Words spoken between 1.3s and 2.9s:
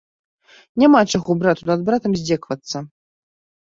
брату над братам здзекавацца.